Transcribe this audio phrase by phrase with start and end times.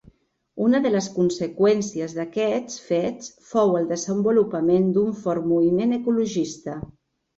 [0.67, 6.81] Una de les conseqüències d’aquests fets fou el desenvolupament d’un fort moviment ecologista.